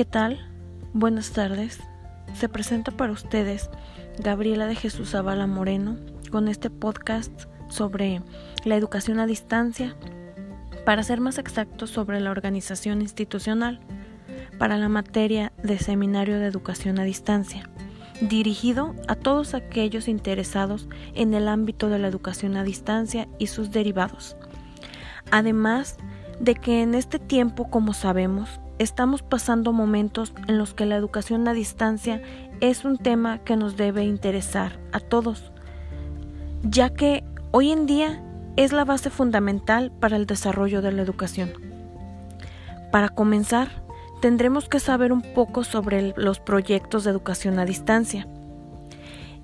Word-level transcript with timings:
¿Qué 0.00 0.06
tal? 0.06 0.40
Buenas 0.94 1.32
tardes. 1.32 1.78
Se 2.32 2.48
presenta 2.48 2.90
para 2.90 3.12
ustedes 3.12 3.68
Gabriela 4.18 4.66
de 4.66 4.74
Jesús 4.74 5.10
Zavala 5.10 5.46
Moreno 5.46 5.98
con 6.30 6.48
este 6.48 6.70
podcast 6.70 7.30
sobre 7.68 8.22
la 8.64 8.76
educación 8.76 9.20
a 9.20 9.26
distancia, 9.26 9.94
para 10.86 11.02
ser 11.02 11.20
más 11.20 11.36
exactos 11.36 11.90
sobre 11.90 12.18
la 12.18 12.30
organización 12.30 13.02
institucional 13.02 13.78
para 14.58 14.78
la 14.78 14.88
materia 14.88 15.52
de 15.62 15.78
Seminario 15.78 16.38
de 16.38 16.46
Educación 16.46 16.98
a 16.98 17.04
Distancia, 17.04 17.68
dirigido 18.22 18.94
a 19.06 19.16
todos 19.16 19.52
aquellos 19.52 20.08
interesados 20.08 20.88
en 21.14 21.34
el 21.34 21.46
ámbito 21.46 21.90
de 21.90 21.98
la 21.98 22.08
educación 22.08 22.56
a 22.56 22.64
distancia 22.64 23.28
y 23.38 23.48
sus 23.48 23.70
derivados. 23.70 24.34
Además 25.30 25.98
de 26.40 26.54
que 26.54 26.80
en 26.80 26.94
este 26.94 27.18
tiempo, 27.18 27.68
como 27.68 27.92
sabemos, 27.92 28.60
estamos 28.80 29.22
pasando 29.22 29.74
momentos 29.74 30.32
en 30.48 30.56
los 30.56 30.72
que 30.72 30.86
la 30.86 30.96
educación 30.96 31.46
a 31.46 31.52
distancia 31.52 32.22
es 32.60 32.86
un 32.86 32.96
tema 32.96 33.38
que 33.38 33.54
nos 33.54 33.76
debe 33.76 34.04
interesar 34.04 34.80
a 34.92 35.00
todos, 35.00 35.52
ya 36.62 36.88
que 36.88 37.22
hoy 37.50 37.72
en 37.72 37.84
día 37.84 38.24
es 38.56 38.72
la 38.72 38.86
base 38.86 39.10
fundamental 39.10 39.92
para 39.92 40.16
el 40.16 40.24
desarrollo 40.24 40.80
de 40.80 40.92
la 40.92 41.02
educación. 41.02 41.52
Para 42.90 43.10
comenzar, 43.10 43.68
tendremos 44.22 44.66
que 44.66 44.80
saber 44.80 45.12
un 45.12 45.20
poco 45.20 45.62
sobre 45.62 46.14
los 46.16 46.40
proyectos 46.40 47.04
de 47.04 47.10
educación 47.10 47.58
a 47.58 47.66
distancia, 47.66 48.26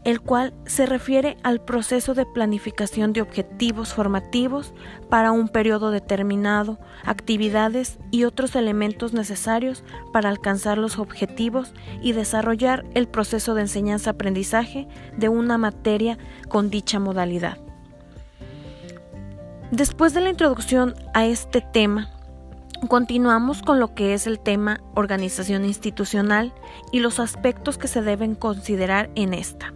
el 0.06 0.20
cual 0.20 0.54
se 0.66 0.86
refiere 0.86 1.36
al 1.42 1.60
proceso 1.60 2.14
de 2.14 2.24
planificación 2.26 3.12
de 3.12 3.22
objetivos 3.22 3.92
formativos 3.92 4.72
para 5.10 5.32
un 5.32 5.48
periodo 5.48 5.90
determinado, 5.90 6.78
actividades 7.04 7.98
y 8.12 8.22
otros 8.22 8.54
elementos 8.54 9.12
necesarios 9.14 9.82
para 10.12 10.28
alcanzar 10.28 10.78
los 10.78 11.00
objetivos 11.00 11.74
y 12.02 12.12
desarrollar 12.12 12.84
el 12.94 13.08
proceso 13.08 13.56
de 13.56 13.62
enseñanza-aprendizaje 13.62 14.86
de 15.16 15.28
una 15.28 15.58
materia 15.58 16.18
con 16.48 16.70
dicha 16.70 17.00
modalidad. 17.00 17.58
Después 19.72 20.14
de 20.14 20.20
la 20.20 20.30
introducción 20.30 20.94
a 21.14 21.26
este 21.26 21.60
tema, 21.60 22.10
Continuamos 22.88 23.62
con 23.62 23.80
lo 23.80 23.94
que 23.94 24.12
es 24.12 24.26
el 24.26 24.38
tema 24.38 24.82
organización 24.94 25.64
institucional 25.64 26.52
y 26.92 27.00
los 27.00 27.18
aspectos 27.18 27.78
que 27.78 27.88
se 27.88 28.02
deben 28.02 28.34
considerar 28.34 29.08
en 29.14 29.32
esta. 29.32 29.72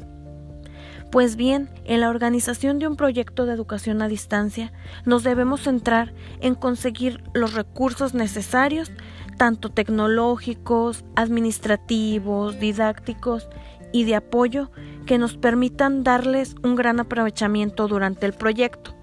Pues 1.11 1.35
bien, 1.35 1.69
en 1.87 2.01
la 2.01 2.09
organización 2.09 2.79
de 2.79 2.87
un 2.87 2.95
proyecto 2.95 3.45
de 3.45 3.53
educación 3.53 4.01
a 4.01 4.07
distancia 4.07 4.73
nos 5.05 5.25
debemos 5.25 5.63
centrar 5.63 6.15
en 6.41 6.55
conseguir 6.55 7.21
los 7.35 7.55
recursos 7.55 8.15
necesarios, 8.15 8.93
tanto 9.37 9.71
tecnológicos, 9.71 11.05
administrativos, 11.17 12.61
didácticos 12.61 13.49
y 13.93 14.05
de 14.05 14.15
apoyo, 14.15 14.71
que 15.05 15.19
nos 15.19 15.37
permitan 15.37 16.05
darles 16.05 16.55
un 16.63 16.77
gran 16.77 17.01
aprovechamiento 17.01 17.89
durante 17.89 18.27
el 18.27 18.33
proyecto. 18.33 18.95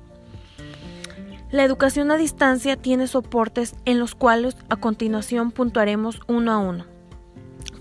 La 1.51 1.65
educación 1.65 2.11
a 2.11 2.17
distancia 2.17 2.77
tiene 2.77 3.07
soportes 3.07 3.75
en 3.83 3.99
los 3.99 4.15
cuales 4.15 4.55
a 4.69 4.77
continuación 4.77 5.51
puntuaremos 5.51 6.21
uno 6.27 6.53
a 6.53 6.57
uno. 6.57 6.85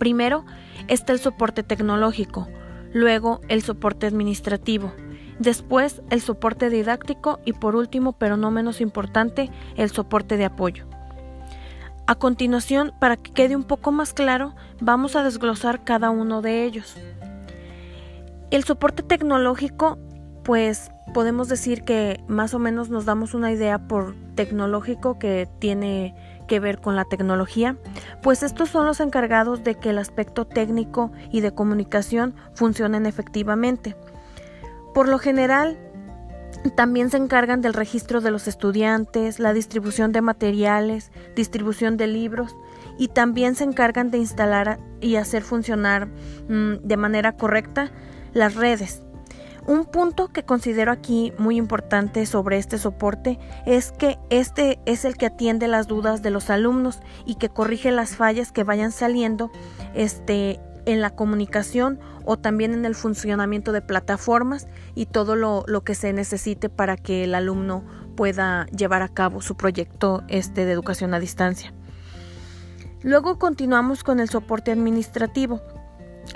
Primero 0.01 0.45
está 0.89 1.13
el 1.13 1.21
soporte 1.21 1.63
tecnológico, 1.63 2.49
luego 2.93 3.41
el 3.49 3.63
soporte 3.63 4.07
administrativo, 4.07 4.93
después 5.39 6.03
el 6.11 6.21
soporte 6.21 6.71
didáctico 6.71 7.41
y 7.45 7.53
por 7.53 7.77
último, 7.77 8.13
pero 8.13 8.37
no 8.37 8.51
menos 8.51 8.81
importante, 8.81 9.51
el 9.77 9.91
soporte 9.91 10.37
de 10.37 10.45
apoyo. 10.45 10.87
A 12.07 12.15
continuación, 12.15 12.93
para 13.01 13.17
que 13.17 13.33
quede 13.33 13.57
un 13.57 13.65
poco 13.65 13.91
más 13.91 14.13
claro, 14.13 14.55
vamos 14.81 15.17
a 15.17 15.25
desglosar 15.25 15.83
cada 15.83 16.11
uno 16.11 16.41
de 16.41 16.65
ellos. 16.65 16.97
El 18.53 18.63
soporte 18.63 19.03
tecnológico, 19.03 19.99
pues 20.47 20.93
podemos 21.13 21.49
decir 21.49 21.83
que 21.83 22.23
más 22.29 22.55
o 22.55 22.61
menos 22.61 22.89
nos 22.89 23.05
damos 23.05 23.35
una 23.35 23.51
idea 23.51 23.89
por 23.89 24.15
tecnológico 24.37 25.19
que 25.19 25.49
tiene 25.59 26.15
que 26.47 26.61
ver 26.61 26.81
con 26.81 26.95
la 26.95 27.05
tecnología, 27.05 27.77
pues 28.23 28.45
estos 28.45 28.69
son 28.69 28.87
los 28.87 29.01
encargados 29.01 29.65
de 29.65 29.75
que 29.75 29.91
el 29.91 29.99
aspecto 29.99 30.47
técnico 30.47 31.11
y 31.33 31.41
de 31.41 31.51
comunicación 31.51 32.37
funcionen 32.55 33.07
efectivamente. 33.07 33.97
Por 34.95 35.09
lo 35.09 35.19
general, 35.19 35.77
también 36.77 37.11
se 37.11 37.17
encargan 37.17 37.61
del 37.61 37.75
registro 37.75 38.21
de 38.21 38.31
los 38.31 38.47
estudiantes, 38.47 39.41
la 39.41 39.53
distribución 39.53 40.13
de 40.13 40.23
materiales, 40.23 41.11
distribución 41.35 41.97
de 41.97 42.07
libros 42.07 42.55
y 43.01 43.09
también 43.09 43.57
se 43.57 43.65
encargan 43.65 44.13
de 44.13 44.19
instalar 44.19 44.79
y 45.01 45.17
hacer 45.17 45.43
funcionar 45.43 46.07
mm, 46.49 46.77
de 46.85 46.97
manera 46.97 47.33
correcta 47.33 47.91
las 48.33 48.55
redes 48.55 49.03
un 49.67 49.85
punto 49.85 50.29
que 50.29 50.45
considero 50.45 50.93
aquí 50.93 51.33
muy 51.39 51.57
importante 51.57 52.25
sobre 52.27 52.59
este 52.59 52.79
soporte 52.79 53.39
es 53.67 53.91
que 53.91 54.19
este 54.31 54.79
es 54.87 55.05
el 55.05 55.17
que 55.17 55.27
atiende 55.27 55.67
las 55.67 55.89
dudas 55.89 56.23
de 56.23 56.31
los 56.31 56.51
alumnos 56.51 57.01
y 57.25 57.35
que 57.35 57.49
corrige 57.49 57.91
las 57.91 58.17
fallas 58.17 58.53
que 58.53 58.65
vayan 58.65 58.93
saliendo 58.93 59.51
este, 59.95 60.61
en 60.85 61.01
la 61.01 61.11
comunicación 61.11 61.99
o 62.25 62.37
también 62.37 62.75
en 62.75 62.85
el 62.85 62.95
funcionamiento 62.95 63.73
de 63.73 63.83
plataformas 63.83 64.69
y 64.95 65.07
todo 65.07 65.35
lo, 65.37 65.65
que 65.85 65.95
se 65.95 66.13
necesite 66.13 66.69
para 66.69 66.97
que 66.97 67.25
el 67.25 67.35
alumno 67.35 67.85
pueda 68.17 68.67
llevar 68.67 69.03
a 69.03 69.09
cabo 69.09 69.43
su 69.43 69.57
proyecto 69.57 70.23
este, 70.29 70.65
de 70.65 70.73
educación 70.73 71.13
a 71.13 71.21
distancia. 71.21 71.75
Luego 73.03 73.39
continuamos 73.39 74.03
con 74.03 74.21
el 74.21 74.29
soporte 74.29 74.73
administrativo. 74.73 75.61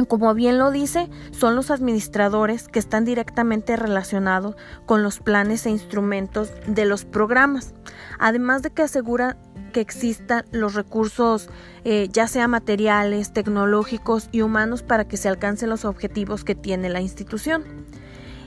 Como 0.08 0.34
bien 0.34 0.58
lo 0.58 0.70
dice, 0.70 1.08
son 1.30 1.56
los 1.56 1.70
administradores 1.70 2.68
que 2.68 2.78
están 2.78 3.04
directamente 3.04 3.76
relacionados 3.76 4.56
con 4.86 5.02
los 5.02 5.18
planes 5.18 5.66
e 5.66 5.70
instrumentos 5.70 6.52
de 6.66 6.84
los 6.84 7.04
programas, 7.04 7.74
además 8.18 8.62
de 8.62 8.70
que 8.70 8.82
aseguran 8.82 9.36
que 9.72 9.80
existan 9.80 10.44
los 10.50 10.74
recursos, 10.74 11.48
eh, 11.84 12.08
ya 12.10 12.26
sea 12.26 12.48
materiales, 12.48 13.32
tecnológicos 13.32 14.28
y 14.32 14.42
humanos, 14.42 14.82
para 14.82 15.06
que 15.06 15.16
se 15.16 15.28
alcancen 15.28 15.70
los 15.70 15.84
objetivos 15.84 16.44
que 16.44 16.54
tiene 16.54 16.88
la 16.88 17.00
institución. 17.00 17.64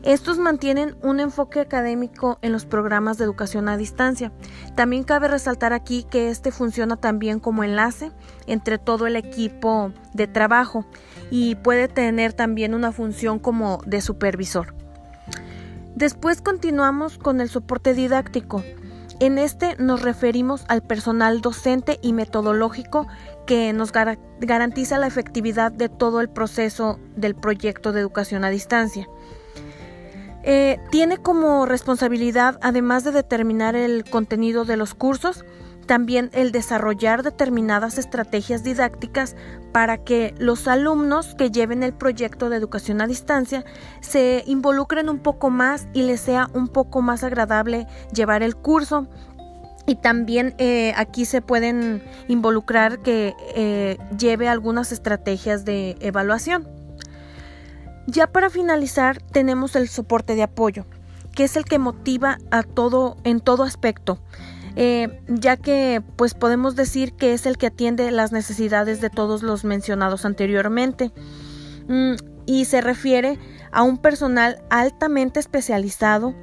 Estos 0.04 0.38
mantienen 0.38 0.98
un 1.02 1.22
enfoque 1.22 1.62
académico 1.62 2.38
en 2.42 2.52
los 2.52 2.66
programas 2.66 3.18
de 3.18 3.24
educación 3.24 3.70
a 3.70 3.78
distancia. 3.78 4.34
También 4.76 5.06
cabe 5.06 5.30
resaltar 5.30 5.72
aquí 5.72 6.04
que 6.04 6.30
este 6.30 6.52
funciona 6.52 6.98
también 6.98 7.40
como 7.40 7.64
enlace 7.64 8.12
entre 8.46 8.78
todo 8.78 9.08
el 9.08 9.16
equipo 9.16 9.94
de 10.14 10.28
trabajo 10.28 10.86
y 11.32 11.56
puede 11.56 11.88
tener 11.88 12.34
también 12.34 12.74
una 12.74 12.92
función 12.92 13.40
como 13.40 13.80
de 13.86 14.02
supervisor. 14.02 14.76
Después 15.96 16.42
continuamos 16.42 17.18
con 17.18 17.40
el 17.40 17.48
soporte 17.48 17.94
didáctico. 17.94 18.62
En 19.22 19.38
este 19.38 19.78
nos 19.78 20.02
referimos 20.02 20.66
al 20.68 20.82
personal 20.82 21.40
docente 21.40 21.98
y 22.02 22.12
metodológico 22.12 23.08
que 23.46 23.72
nos 23.72 23.94
garantiza 23.94 24.98
la 24.98 25.08
efectividad 25.08 25.72
de 25.72 25.88
todo 25.88 26.20
el 26.20 26.30
proceso 26.30 27.00
del 27.16 27.36
proyecto 27.36 27.94
de 27.94 28.02
educación 28.02 28.44
a 28.44 28.50
distancia. 28.50 29.08
Eh, 30.44 30.80
tiene 30.92 31.18
como 31.18 31.66
responsabilidad, 31.66 32.60
además 32.62 33.04
de 33.04 33.12
determinar 33.12 33.76
el 33.76 34.04
contenido 34.04 34.66
de 34.66 34.76
los 34.76 34.94
cursos, 34.94 35.46
también 35.86 36.30
el 36.34 36.52
desarrollar 36.52 37.24
determinadas 37.24 37.98
estrategias 37.98 38.64
didácticas 38.64 39.36
para 39.72 39.98
que 39.98 40.34
los 40.38 40.68
alumnos 40.68 41.36
que 41.36 41.52
lleven 41.52 41.84
el 41.84 41.94
proyecto 41.94 42.50
de 42.50 42.58
educación 42.58 43.02
a 43.02 43.08
distancia 43.08 43.66
se 44.02 44.44
involucren 44.48 45.10
un 45.10 45.20
poco 45.20 45.50
más 45.50 45.88
y 45.94 46.04
les 46.04 46.22
sea 46.22 46.50
un 46.54 46.68
poco 46.68 47.02
más 47.02 47.24
agradable 47.24 47.88
llevar 48.14 48.44
el 48.44 48.56
curso. 48.56 49.08
Y 49.86 49.96
también 49.96 50.56
eh, 50.60 50.94
aquí 50.96 51.26
se 51.26 51.42
pueden 51.42 52.02
involucrar 52.30 53.00
que 53.00 53.36
eh, 53.54 53.98
lleve 54.18 54.48
algunas 54.48 54.94
estrategias 54.94 55.66
de 55.66 55.98
evaluación. 56.00 56.83
Ya 58.08 58.28
para 58.28 58.50
finalizar 58.50 59.22
tenemos 59.22 59.76
el 59.76 59.88
soporte 59.88 60.36
de 60.36 60.44
apoyo, 60.44 60.86
que 61.36 61.46
es 61.46 61.56
el 61.56 61.66
que 61.66 61.80
motiva 61.80 62.38
a 62.52 62.64
todo 62.64 63.18
en 63.24 63.40
todo 63.40 63.64
aspecto, 63.64 64.20
eh, 64.76 65.22
ya 65.28 65.58
que 65.58 66.02
pues 66.16 66.34
podemos 66.34 66.76
decir 66.76 67.14
que 67.14 67.34
es 67.34 67.46
el 67.46 67.58
que 67.58 67.68
atiende 67.68 68.12
las 68.12 68.32
necesidades 68.32 69.00
de 69.00 69.10
todos 69.10 69.42
los 69.44 69.64
mencionados 69.64 70.26
anteriormente. 70.26 71.12
Mm, 71.88 72.16
y 72.46 72.66
se 72.66 72.82
refiere 72.82 73.40
a 73.72 73.84
un 73.84 73.98
personal 73.98 74.62
altamente 74.70 75.40
especializado 75.40 76.36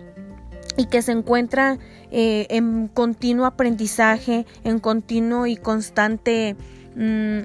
y 0.77 0.87
que 0.87 1.03
se 1.03 1.13
encuentra 1.13 1.79
eh, 2.11 2.47
en 2.51 2.89
continuo 2.89 3.45
aprendizaje, 3.45 4.47
en 4.65 4.79
continuo 4.79 5.47
y 5.47 5.57
constante 5.57 6.57
mm, 6.97 7.41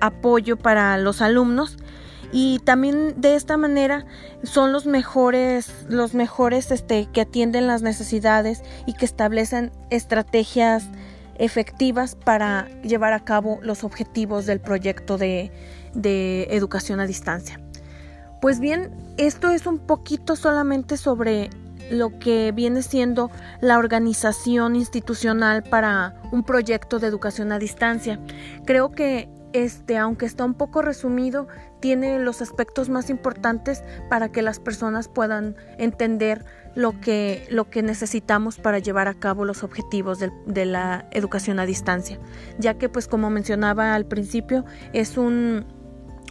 apoyo 0.00 0.56
para 0.56 0.96
los 0.98 1.20
alumnos 1.20 1.78
y 2.32 2.58
también 2.60 3.20
de 3.20 3.36
esta 3.36 3.56
manera 3.56 4.06
son 4.42 4.72
los 4.72 4.86
mejores 4.86 5.70
los 5.88 6.14
mejores 6.14 6.70
este 6.70 7.06
que 7.12 7.20
atienden 7.20 7.66
las 7.66 7.82
necesidades 7.82 8.62
y 8.86 8.94
que 8.94 9.04
establecen 9.04 9.70
estrategias 9.90 10.88
efectivas 11.36 12.16
para 12.16 12.68
llevar 12.82 13.12
a 13.12 13.20
cabo 13.20 13.58
los 13.62 13.84
objetivos 13.84 14.46
del 14.46 14.60
proyecto 14.60 15.18
de, 15.18 15.50
de 15.94 16.44
educación 16.50 17.00
a 17.00 17.06
distancia. 17.06 17.60
Pues 18.40 18.60
bien, 18.60 18.90
esto 19.18 19.50
es 19.50 19.66
un 19.66 19.78
poquito 19.78 20.36
solamente 20.36 20.96
sobre 20.96 21.50
lo 21.90 22.18
que 22.18 22.52
viene 22.52 22.82
siendo 22.82 23.30
la 23.60 23.78
organización 23.78 24.76
institucional 24.76 25.62
para 25.62 26.14
un 26.32 26.42
proyecto 26.42 26.98
de 26.98 27.06
educación 27.06 27.52
a 27.52 27.58
distancia. 27.58 28.18
Creo 28.64 28.92
que 28.92 29.28
este, 29.52 29.98
aunque 29.98 30.26
está 30.26 30.44
un 30.44 30.54
poco 30.54 30.82
resumido, 30.82 31.48
tiene 31.80 32.18
los 32.18 32.42
aspectos 32.42 32.88
más 32.88 33.10
importantes 33.10 33.82
para 34.08 34.30
que 34.30 34.42
las 34.42 34.60
personas 34.60 35.08
puedan 35.08 35.56
entender 35.78 36.44
lo 36.74 37.00
que, 37.00 37.46
lo 37.50 37.68
que 37.68 37.82
necesitamos 37.82 38.58
para 38.58 38.78
llevar 38.78 39.08
a 39.08 39.14
cabo 39.14 39.44
los 39.44 39.62
objetivos 39.62 40.18
de, 40.18 40.66
la 40.66 41.06
educación 41.10 41.58
a 41.58 41.66
distancia, 41.66 42.18
ya 42.58 42.74
que 42.74 42.88
pues 42.88 43.08
como 43.08 43.30
mencionaba 43.30 43.94
al 43.94 44.06
principio 44.06 44.64
es 44.92 45.18
un, 45.18 45.66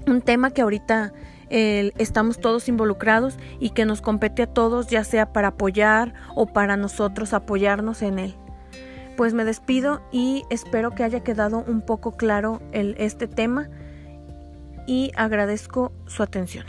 un 0.07 0.21
tema 0.21 0.51
que 0.51 0.61
ahorita 0.61 1.13
estamos 1.51 2.39
todos 2.39 2.69
involucrados 2.69 3.37
y 3.59 3.71
que 3.71 3.83
nos 3.83 4.01
compete 4.01 4.43
a 4.43 4.47
todos, 4.47 4.87
ya 4.87 5.03
sea 5.03 5.33
para 5.33 5.49
apoyar 5.49 6.13
o 6.33 6.47
para 6.47 6.77
nosotros 6.77 7.33
apoyarnos 7.33 8.01
en 8.01 8.19
él. 8.19 8.35
Pues 9.21 9.35
me 9.35 9.45
despido 9.45 10.01
y 10.11 10.45
espero 10.49 10.95
que 10.95 11.03
haya 11.03 11.19
quedado 11.19 11.63
un 11.67 11.83
poco 11.83 12.17
claro 12.17 12.59
el, 12.71 12.95
este 12.97 13.27
tema 13.27 13.69
y 14.87 15.11
agradezco 15.15 15.91
su 16.07 16.23
atención. 16.23 16.65